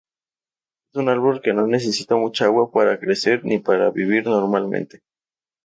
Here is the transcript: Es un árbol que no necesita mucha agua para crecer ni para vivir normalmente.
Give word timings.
Es 0.91 0.95
un 0.99 1.09
árbol 1.09 1.43
que 1.43 1.53
no 1.53 1.67
necesita 1.67 2.15
mucha 2.15 2.45
agua 2.45 2.71
para 2.71 2.99
crecer 2.99 3.45
ni 3.45 3.59
para 3.59 3.91
vivir 3.91 4.25
normalmente. 4.25 5.03